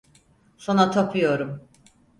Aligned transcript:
Sana 0.57 0.91
tapıyorum. 0.91 1.67